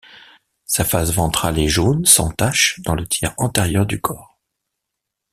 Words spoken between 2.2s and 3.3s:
taches dans le